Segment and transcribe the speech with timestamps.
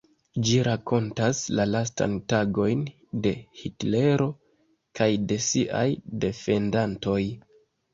[0.45, 2.83] Ĝi rakontas la lastajn tagojn
[3.27, 4.31] de Hitlero
[5.01, 5.89] kaj de siaj
[6.27, 7.21] defendantoj.